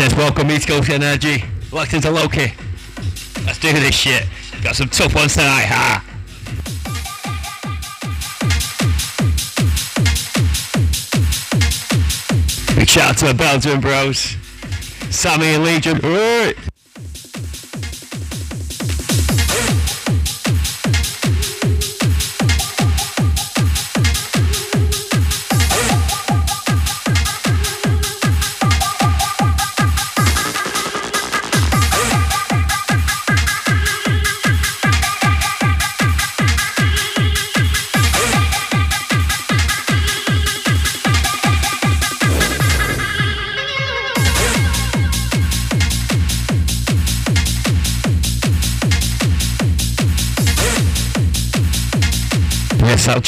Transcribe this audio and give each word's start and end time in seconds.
Yes, 0.00 0.16
welcome 0.16 0.50
East 0.50 0.66
Coast 0.66 0.88
Energy. 0.88 1.44
Locked 1.72 1.92
into 1.92 2.08
Lok_E. 2.08 2.56
Let's 3.44 3.58
do 3.58 3.70
this 3.70 3.94
shit. 3.94 4.26
Got 4.62 4.74
some 4.74 4.88
tough 4.88 5.14
ones 5.14 5.34
tonight, 5.34 5.66
ha! 5.66 6.02
Big 12.74 12.88
shout 12.88 13.10
out 13.10 13.18
to 13.18 13.26
the 13.26 13.34
Belgian 13.34 13.78
bros. 13.78 14.36
Sammy 15.10 15.48
and 15.48 15.64
Legion. 15.64 15.98
Right. 15.98 16.69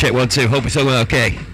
Check 0.03 0.12
one, 0.12 0.28
two. 0.28 0.48
Hope 0.48 0.67
it's 0.67 0.77
all 0.77 0.89
okay. 0.89 1.52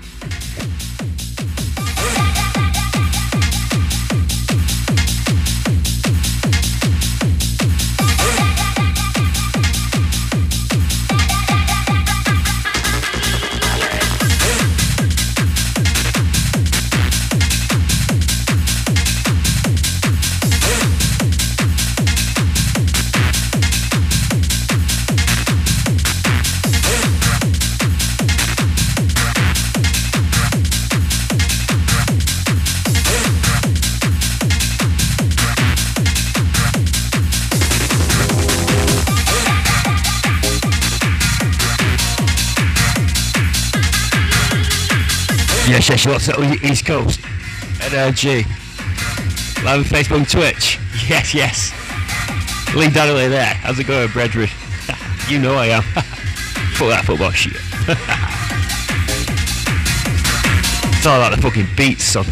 Yes, 45.78 45.91
yes, 45.91 46.06
what's 46.09 46.28
up, 46.28 46.41
East 46.65 46.87
Coast? 46.87 47.21
NRG. 47.21 48.44
Live 49.62 49.78
on 49.78 49.84
Facebook 49.84 50.16
and 50.16 50.28
Twitch. 50.28 50.77
Yes, 51.09 51.33
yes. 51.33 52.75
Lee 52.75 52.91
Donnelly 52.91 53.28
there. 53.28 53.55
How's 53.55 53.78
it 53.78 53.87
going, 53.87 54.11
brethren? 54.11 54.49
you 55.28 55.38
know 55.38 55.55
I 55.55 55.67
am. 55.67 55.83
Fuck 56.75 56.88
that 56.88 57.05
football 57.05 57.31
shit. 57.31 57.53
it's 60.97 61.06
all 61.06 61.22
about 61.22 61.37
the 61.37 61.41
fucking 61.41 61.69
beats, 61.77 62.03
son. 62.03 62.27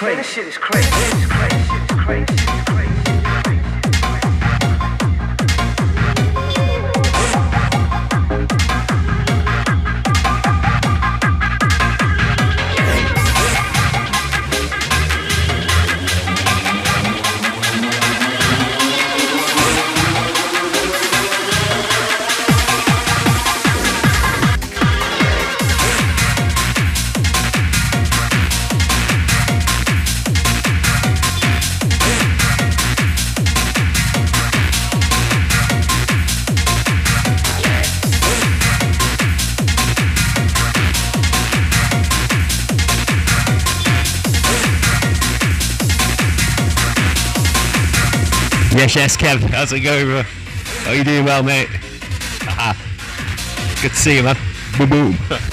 Crazy. 0.00 0.16
Crazy. 0.16 0.16
This 0.16 0.32
shit 0.32 0.48
is 0.48 0.56
crazy. 0.56 1.29
Yes, 48.90 48.96
yes, 48.96 49.16
Kev. 49.16 49.38
How's 49.50 49.72
it 49.72 49.80
going, 49.80 50.06
bro? 50.06 50.22
How 50.22 50.90
you 50.90 51.04
doing, 51.04 51.24
well, 51.24 51.44
mate? 51.44 51.68
Good 53.80 53.92
to 53.92 53.96
see 53.96 54.16
you, 54.16 54.24
man. 54.24 54.36
Boom, 54.76 55.16
boom. 55.28 55.49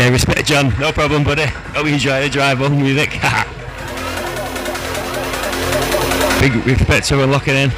Yeah, 0.00 0.08
respect, 0.08 0.46
John. 0.46 0.72
No 0.78 0.92
problem, 0.92 1.24
buddy. 1.24 1.44
Hope 1.44 1.84
you 1.84 1.92
enjoy 1.92 2.22
the 2.22 2.30
drive 2.30 2.56
home 2.56 2.78
music. 2.78 3.10
Big 6.40 6.54
respect 6.66 7.06
to 7.08 7.26
locking 7.26 7.54
in. 7.54 7.68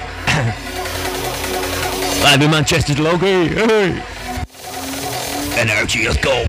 Live 2.22 2.40
in 2.40 2.48
Manchester, 2.48 2.94
Logie. 3.02 3.48
Hey. 3.48 4.00
Energy, 5.58 6.06
let's 6.06 6.18
go. 6.18 6.46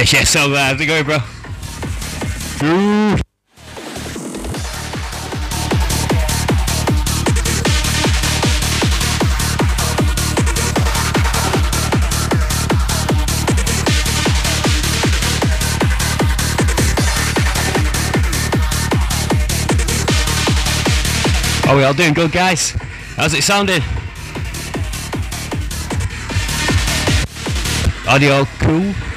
Yes, 0.00 0.12
yes, 0.14 0.30
so 0.30 0.50
uh, 0.54 0.56
how's 0.56 0.80
it 0.80 0.86
going, 0.86 1.04
bro? 1.04 1.18
Ooh. 2.62 3.18
Are 21.68 21.76
we 21.76 21.84
all 21.84 21.92
doing 21.92 22.14
good, 22.14 22.32
guys? 22.32 22.70
How's 23.16 23.34
it 23.34 23.42
sounding? 23.42 23.82
Audio 28.08 28.46
cool? 28.60 29.09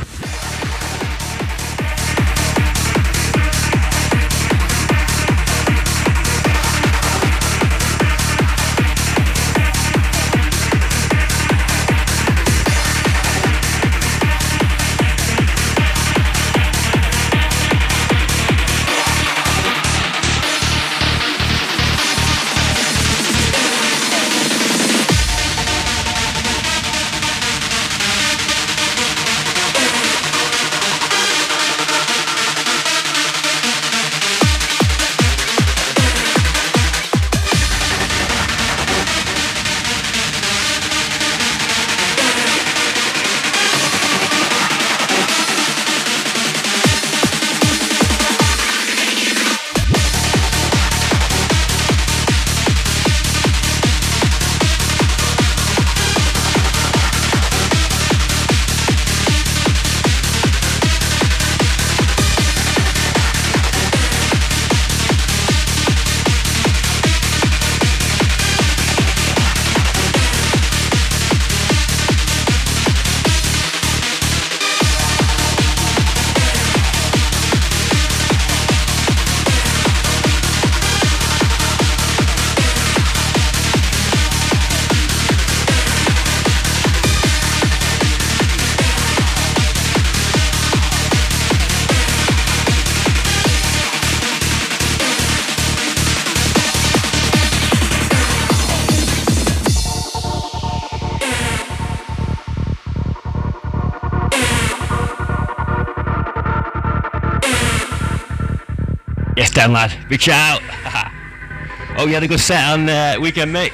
Lad, 109.72 109.94
Reach 110.10 110.28
out. 110.30 110.62
oh, 111.98 112.06
you 112.08 112.16
had 112.16 112.24
a 112.24 112.28
good 112.28 112.40
set 112.40 112.72
on 112.72 112.90
uh, 112.90 113.16
weekend, 113.22 113.54
mate. 113.54 113.72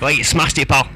Like 0.00 0.18
you 0.18 0.24
smashed 0.24 0.58
it, 0.58 0.68
pal. 0.68 0.91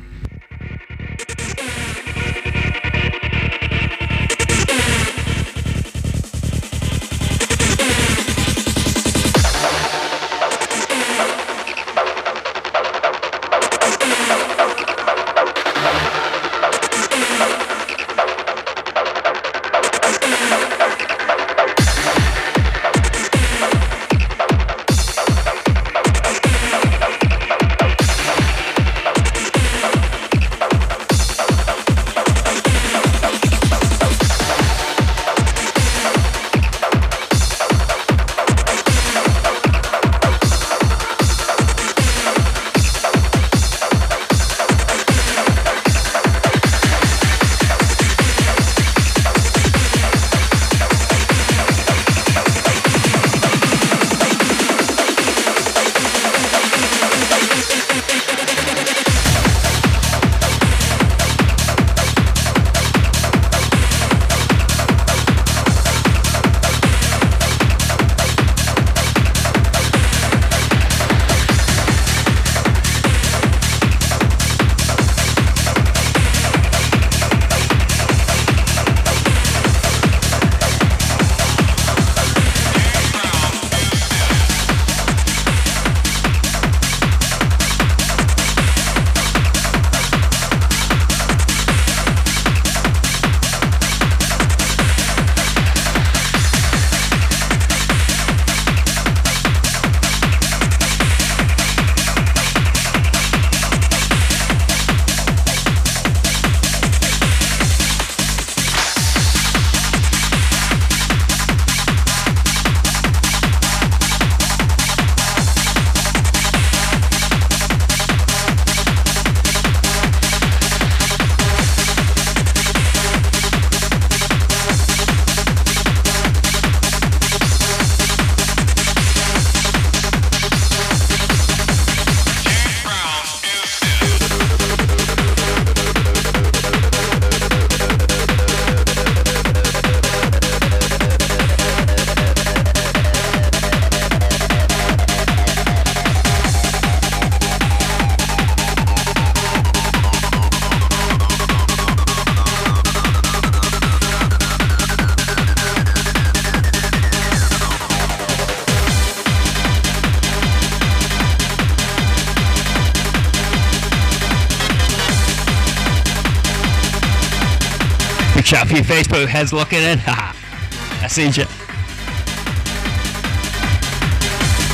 Facebook 169.17 169.29
heads 169.29 169.53
looking 169.53 169.79
in. 169.79 169.99
I 170.07 171.07
seen 171.09 171.33
you. 171.33 171.45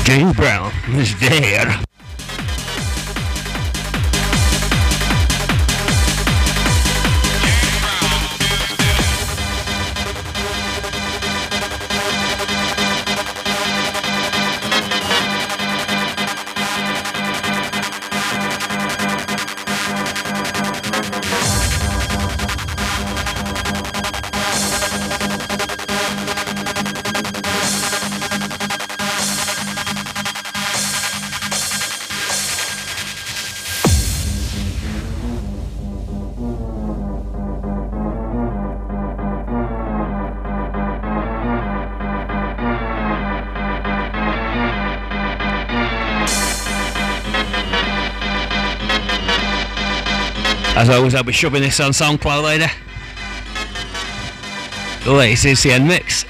James 0.04 0.34
Brown 0.34 0.72
is 0.98 1.14
dead. 1.20 1.91
As 50.82 50.90
always, 50.90 51.14
I'll 51.14 51.22
be 51.22 51.32
shoving 51.32 51.62
this 51.62 51.78
on 51.78 51.92
SoundCloud 51.92 52.42
later. 52.42 52.66
The 55.04 55.12
latest 55.12 55.44
ECN 55.64 55.86
mix. 55.86 56.24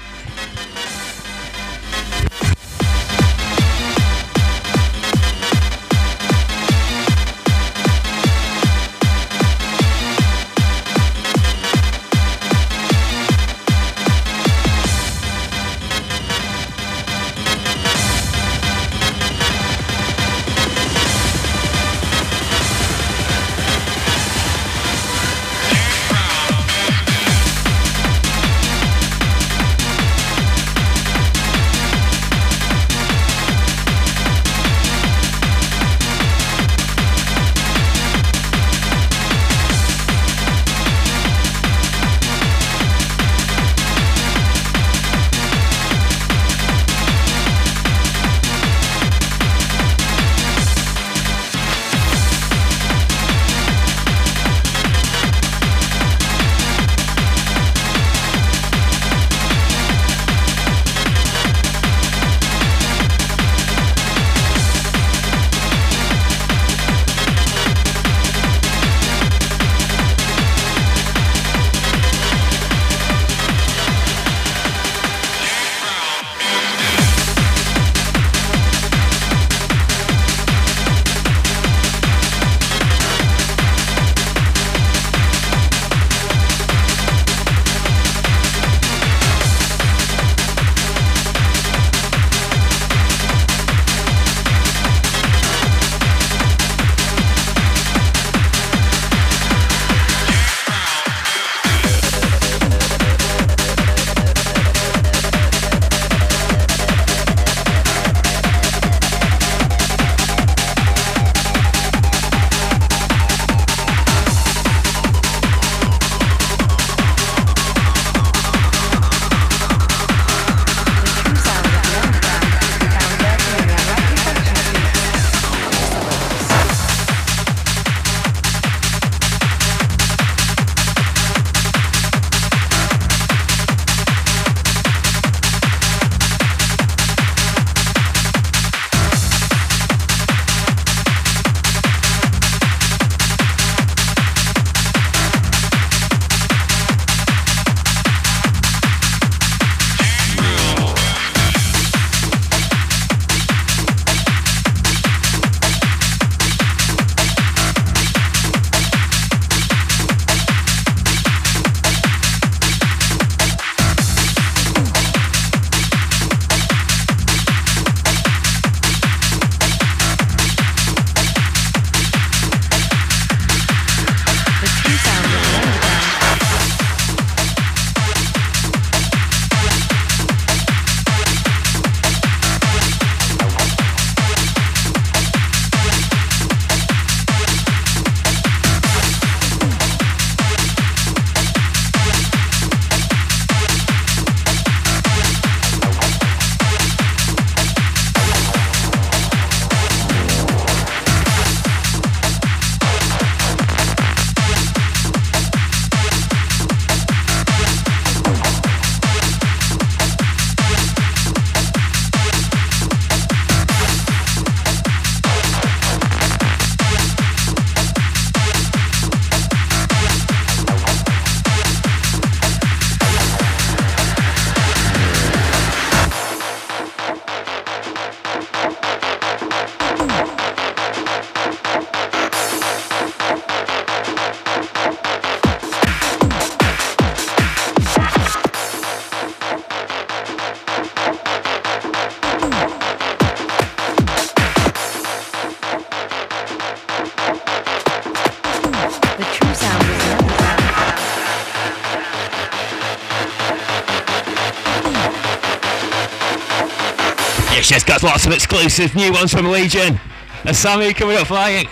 Of 258.25 258.31
exclusive 258.31 258.95
new 258.95 259.11
ones 259.11 259.33
from 259.33 259.51
Legion. 259.51 259.99
And 260.45 260.55
Sammy 260.55 260.93
coming 260.93 261.17
up 261.17 261.27
flying. 261.27 261.67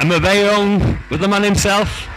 And 0.00 0.10
Mabeo 0.10 0.98
with 1.10 1.20
the 1.20 1.28
man 1.28 1.44
himself. 1.44 2.08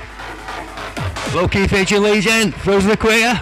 Lok_E 1.31 1.69
feature 1.69 1.99
Legion, 1.99 2.51
Frozen 2.51 2.89
the. 2.89 3.39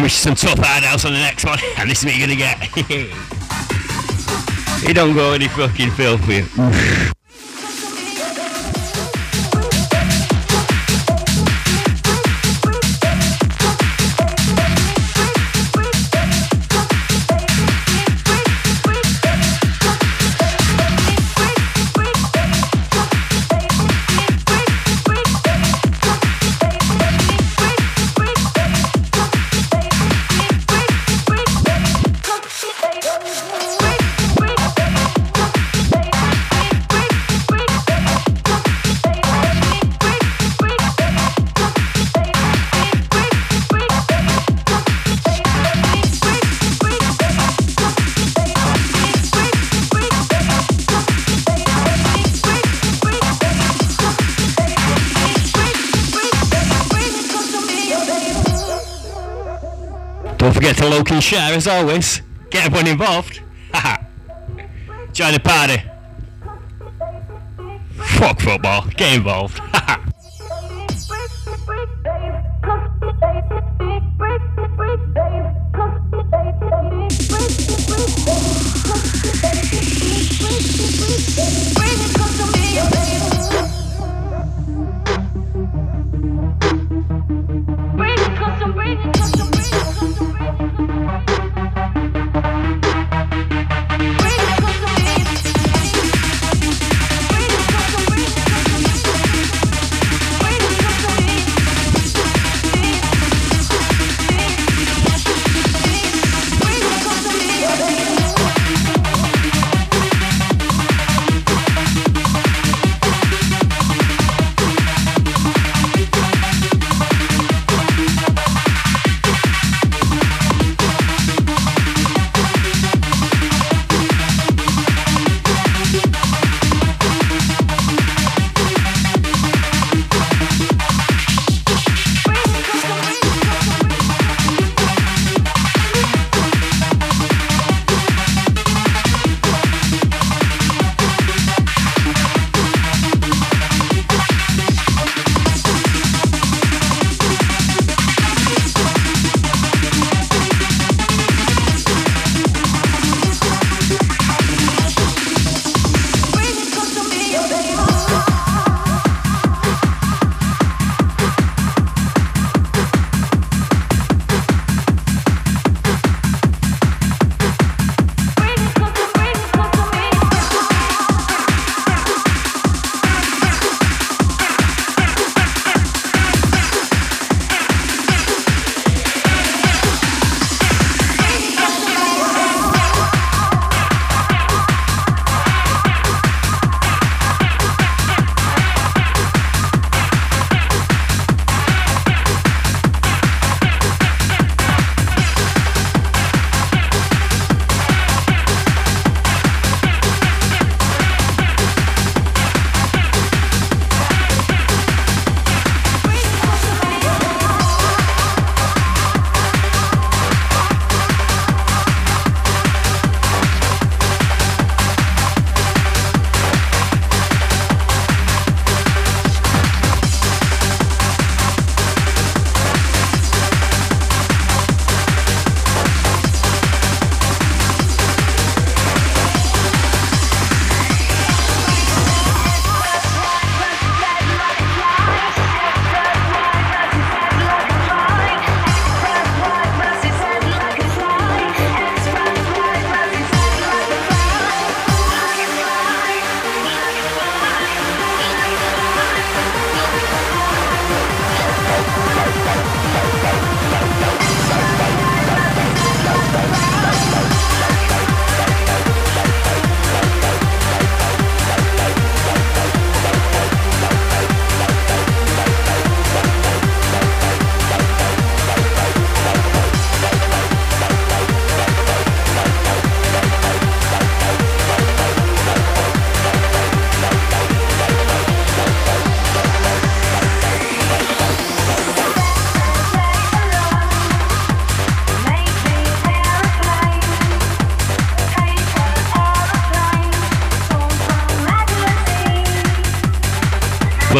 Promise 0.00 0.24
you 0.24 0.34
some 0.34 0.36
tough 0.56 0.58
hard 0.64 0.82
house 0.82 1.04
on 1.04 1.12
the 1.12 1.18
next 1.18 1.44
one, 1.44 1.58
and 1.76 1.90
this 1.90 1.98
is 1.98 2.06
what 2.06 2.16
you're 2.16 2.26
gonna 2.26 2.38
get. 2.38 2.56
he 4.80 4.94
don't 4.94 5.14
go 5.14 5.34
any 5.34 5.46
fucking 5.48 5.90
filth 5.90 6.26
and 60.90 61.22
share 61.22 61.54
as 61.54 61.68
always. 61.68 62.20
Get 62.50 62.66
everyone 62.66 62.88
involved. 62.88 63.40
Join 65.12 65.32
the 65.32 65.40
party. 65.40 65.82
Fuck 68.18 68.40
football. 68.40 68.86
Get 68.96 69.14
involved. 69.14 69.60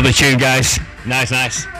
Love 0.01 0.07
the 0.07 0.13
tune, 0.15 0.39
guys. 0.39 0.81
Nice, 1.05 1.31
nice. 1.31 1.80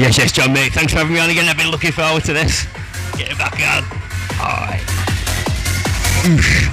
Yes, 0.00 0.16
yes, 0.16 0.32
John, 0.32 0.54
mate. 0.54 0.72
Thanks 0.72 0.94
for 0.94 0.98
having 1.00 1.12
me 1.12 1.20
on 1.20 1.28
again. 1.28 1.46
I've 1.46 1.58
been 1.58 1.70
looking 1.70 1.92
forward 1.92 2.24
to 2.24 2.32
this. 2.32 2.66
Get 3.18 3.36
back 3.36 3.52
on. 3.60 3.84
All 4.40 4.64
right. 6.66 6.70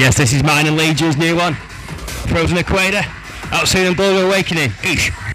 Yes, 0.00 0.16
this 0.16 0.32
is 0.32 0.42
mine 0.42 0.66
and 0.66 0.78
Legion's 0.78 1.18
new 1.18 1.36
one. 1.36 1.52
Frozen 2.32 2.56
Equator. 2.56 3.02
Out 3.52 3.68
soon 3.68 3.86
and 3.86 3.94
Bulgar 3.94 4.24
Awakening. 4.24 4.70
Eesh. 4.80 5.29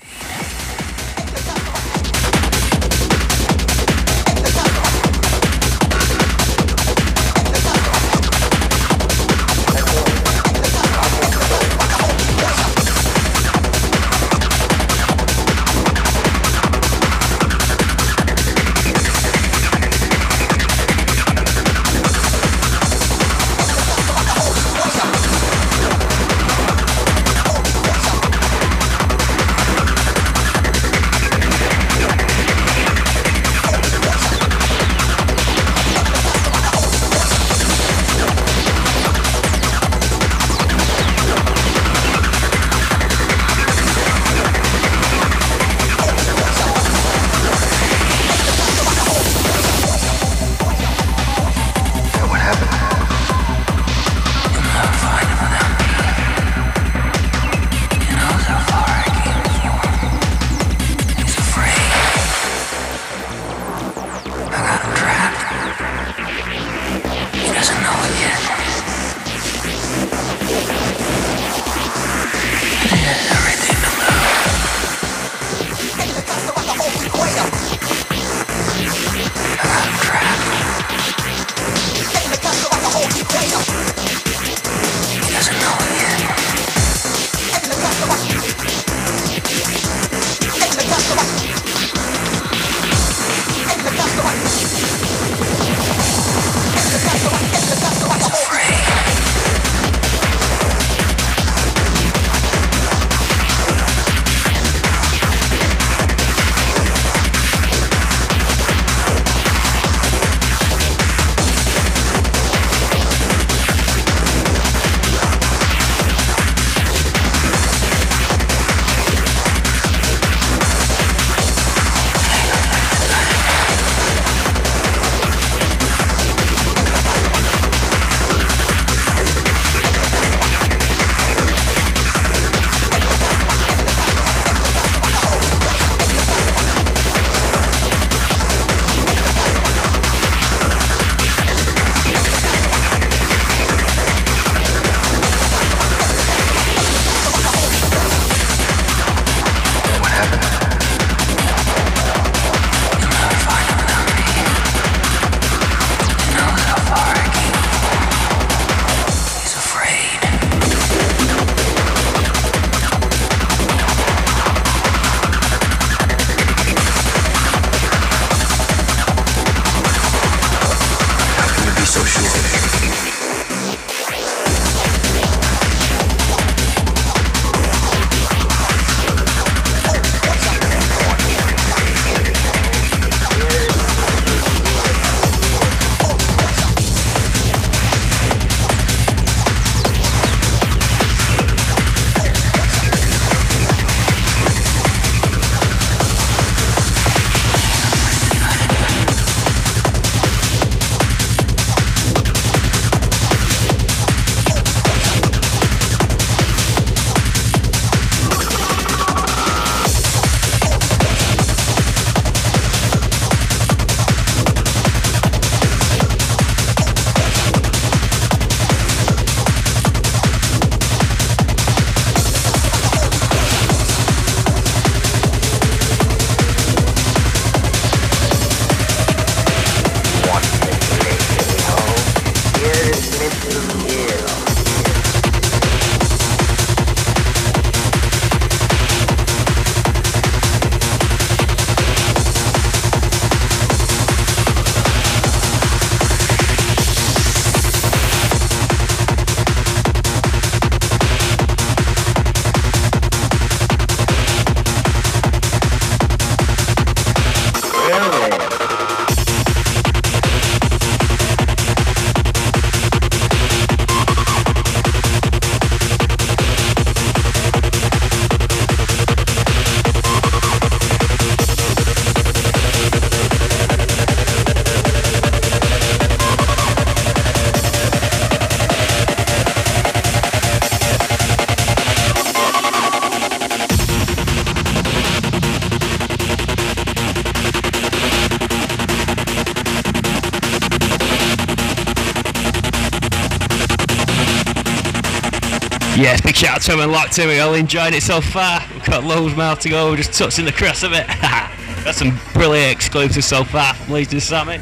Locked 296.68 297.20
in. 297.20 297.28
We're 297.28 297.44
all 297.44 297.54
enjoying 297.54 297.94
it 297.94 298.02
so 298.02 298.20
far. 298.20 298.60
We've 298.74 298.84
got 298.86 299.04
loads 299.04 299.36
more 299.36 299.56
to 299.56 299.70
go. 299.70 299.92
We're 299.92 299.98
just 299.98 300.14
touching 300.14 300.46
the 300.46 300.52
crest 300.52 300.84
of 300.84 300.94
it. 300.94 301.06
got 301.86 301.94
some 301.94 302.20
brilliant 302.34 302.72
exclusives 302.72 303.28
so 303.28 303.44
far 303.44 303.76
from 303.76 303.94
and 303.94 304.20
Sammy. 304.20 304.58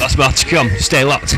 Lots 0.00 0.16
more 0.16 0.30
to 0.30 0.46
come. 0.46 0.70
Stay 0.78 1.02
locked. 1.02 1.32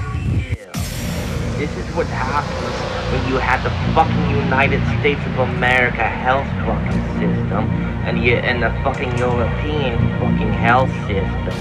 This 1.56 1.74
is 1.74 1.86
what 1.96 2.06
happens 2.08 3.10
when 3.10 3.32
you 3.32 3.38
had 3.38 3.62
the 3.64 3.70
fucking 3.94 4.44
United 4.44 4.84
States 5.00 5.20
of 5.26 5.38
America 5.38 6.04
health 6.04 6.46
fucking 6.66 7.02
system 7.18 7.64
and 8.04 8.22
you 8.22 8.34
and 8.34 8.62
the 8.62 8.70
fucking 8.84 9.16
European 9.16 9.96
fucking 10.20 10.52
health 10.52 10.92
system. 11.08 11.56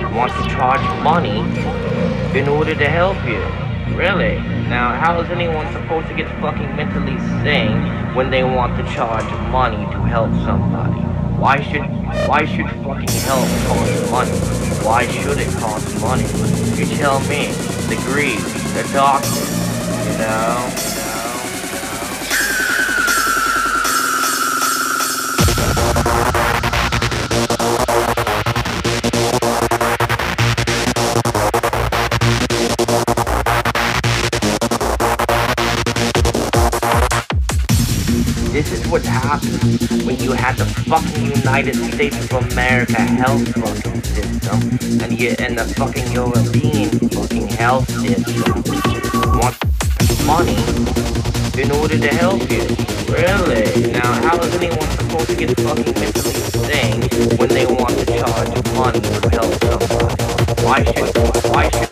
You 0.00 0.08
want 0.16 0.32
to 0.32 0.48
charge 0.48 0.80
money 1.04 1.40
in 2.38 2.48
order 2.48 2.74
to 2.74 2.88
help 2.88 3.18
you. 3.26 3.44
Really? 3.94 4.49
Now, 4.70 4.94
how 4.94 5.20
is 5.20 5.28
anyone 5.30 5.66
supposed 5.72 6.06
to 6.06 6.14
get 6.14 6.28
fucking 6.40 6.76
mentally 6.76 7.18
sane 7.42 8.14
when 8.14 8.30
they 8.30 8.44
want 8.44 8.76
to 8.76 8.84
charge 8.94 9.28
money 9.50 9.76
to 9.76 9.98
help 10.06 10.30
somebody? 10.46 11.00
Why 11.40 11.60
should 11.60 11.82
why 12.28 12.44
should 12.44 12.70
fucking 12.84 13.10
help 13.26 13.48
cost 13.66 14.10
money? 14.12 14.30
Why 14.86 15.08
should 15.08 15.38
it 15.38 15.48
cost 15.58 16.00
money? 16.00 16.22
You 16.78 16.86
tell 16.96 17.18
me. 17.26 17.50
The 17.90 17.96
greed, 18.06 18.38
the 18.38 18.88
doctor, 18.92 19.40
you 20.06 20.18
know? 20.18 20.89
Fucking 40.90 41.24
United 41.24 41.76
States 41.76 42.16
of 42.32 42.50
America 42.50 43.00
health 43.00 43.46
fucking 43.54 44.02
system 44.02 44.58
and 45.00 45.20
you 45.20 45.36
and 45.38 45.56
the 45.56 45.64
fucking 45.76 46.10
European 46.10 46.90
fucking 47.10 47.46
health 47.46 47.88
system 48.02 48.56
want 49.38 49.56
money 50.26 50.58
in 51.62 51.70
order 51.70 51.96
to 51.96 52.08
help 52.08 52.42
you. 52.50 52.66
Really? 53.06 53.92
Now 53.92 54.12
how 54.26 54.40
is 54.40 54.52
anyone 54.56 54.90
supposed 54.98 55.28
to 55.28 55.36
get 55.36 55.60
fucking 55.60 55.94
mentally 55.94 56.34
sane 56.66 57.02
when 57.38 57.50
they 57.50 57.66
want 57.66 57.96
to 57.96 58.06
charge 58.06 58.50
money 58.74 58.98
to 58.98 59.28
help 59.30 59.52
somebody? 59.62 60.24
Why 60.64 60.82
should 60.82 61.54
why 61.54 61.70
should 61.70 61.89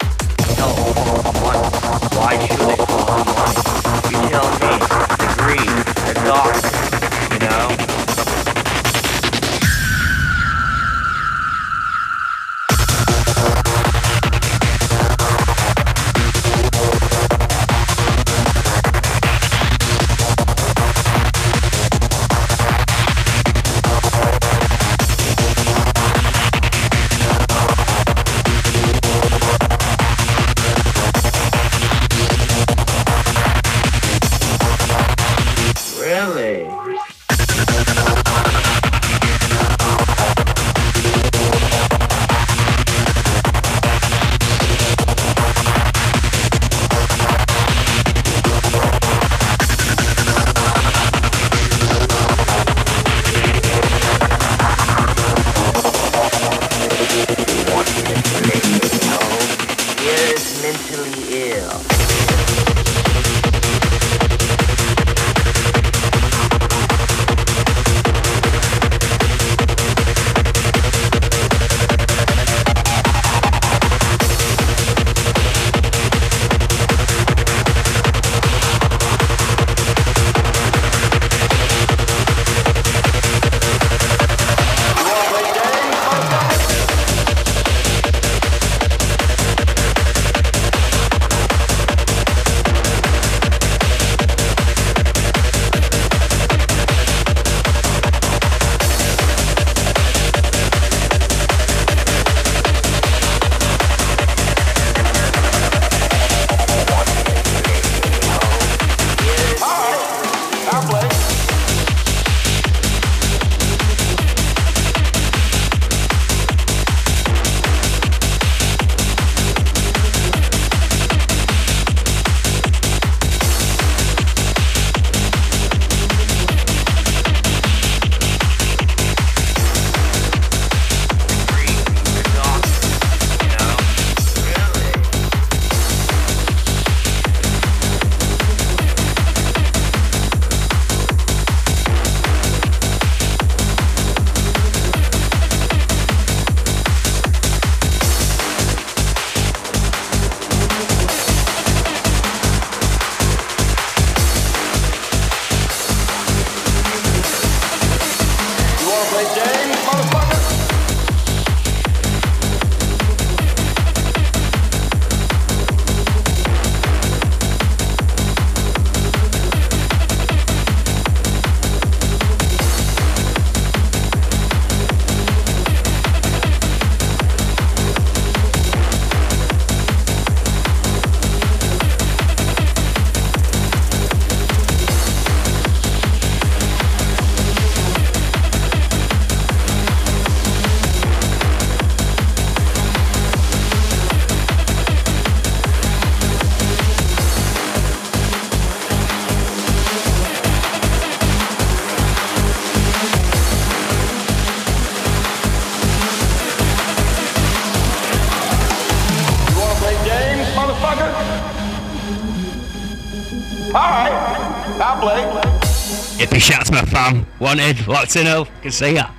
my 216.79 216.85
fam, 216.91 217.27
wanted, 217.41 217.87
locked 217.89 218.15
in, 218.17 218.27
oh, 218.29 218.47
can 218.63 218.71
see 218.71 218.95
ya. 218.95 219.18